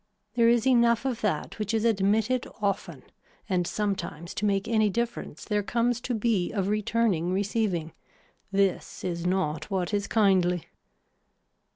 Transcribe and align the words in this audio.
There 0.33 0.49
is 0.49 0.65
enough 0.65 1.05
of 1.05 1.21
that 1.21 1.59
which 1.59 1.75
is 1.75 1.85
admitted 1.85 2.47
often 2.59 3.03
and 3.47 3.67
sometimes 3.67 4.33
to 4.33 4.47
make 4.47 4.67
any 4.67 4.89
difference 4.89 5.45
there 5.45 5.61
comes 5.61 6.01
to 6.01 6.15
be 6.15 6.51
of 6.51 6.69
returning 6.69 7.31
receiving. 7.31 7.93
This 8.51 9.03
is 9.03 9.27
not 9.27 9.69
what 9.69 9.93
is 9.93 10.07
kindly. 10.07 10.65